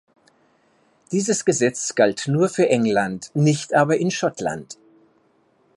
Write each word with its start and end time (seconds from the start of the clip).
Dieses 1.11 1.45
Gesetz 1.45 1.93
galt 1.93 2.23
nur 2.27 2.49
für 2.49 2.67
England, 2.67 3.29
nicht 3.35 3.75
aber 3.75 3.97
in 3.97 4.09
Schottland. 4.09 4.79